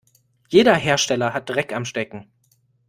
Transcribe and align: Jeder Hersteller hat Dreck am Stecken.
Jeder 0.47 0.73
Hersteller 0.75 1.31
hat 1.31 1.47
Dreck 1.47 1.71
am 1.75 1.85
Stecken. 1.85 2.25